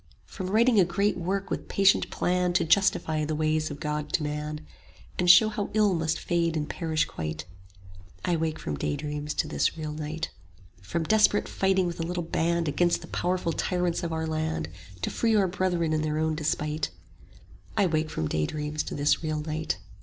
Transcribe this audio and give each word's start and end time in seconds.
From 0.25 0.49
writing 0.49 0.79
a 0.79 0.83
great 0.83 1.15
work 1.15 1.51
with 1.51 1.67
patient 1.67 2.09
plan 2.09 2.53
45 2.53 2.53
To 2.55 2.65
justify 2.65 3.23
the 3.23 3.35
ways 3.35 3.69
of 3.69 3.79
God 3.79 4.11
to 4.13 4.23
man, 4.23 4.65
And 5.19 5.29
show 5.29 5.49
how 5.49 5.69
ill 5.75 5.93
must 5.93 6.17
fade 6.19 6.57
and 6.57 6.67
perish 6.67 7.05
quite: 7.05 7.45
I 8.25 8.35
wake 8.35 8.57
from 8.57 8.77
daydreams 8.77 9.35
to 9.35 9.47
this 9.47 9.77
real 9.77 9.91
night. 9.93 10.31
From 10.81 11.03
desperate 11.03 11.47
fighting 11.47 11.85
with 11.85 11.99
a 11.99 12.03
little 12.03 12.23
band 12.23 12.67
Against 12.67 13.01
the 13.01 13.07
powerful 13.09 13.53
tyrants 13.53 14.01
of 14.01 14.11
our 14.11 14.25
land, 14.25 14.69
50 14.93 14.99
To 15.01 15.09
free 15.11 15.35
our 15.35 15.47
brethren 15.47 15.93
in 15.93 16.01
their 16.01 16.17
own 16.17 16.33
despite: 16.33 16.89
I 17.77 17.85
wake 17.85 18.09
from 18.09 18.27
daydreams 18.27 18.81
to 18.85 18.95
this 18.95 19.21
real 19.21 19.39
night. 19.41 19.77